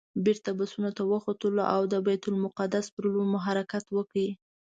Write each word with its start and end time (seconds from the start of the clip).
بېرته 0.25 0.49
بسونو 0.59 0.89
ته 0.97 1.03
وختلو 1.11 1.63
او 1.73 1.81
د 1.91 1.93
بیت 2.05 2.23
المقدس 2.27 2.85
پر 2.93 3.03
لور 3.11 3.25
مو 3.31 3.39
حرکت 3.45 3.85
وکړ. 3.95 4.15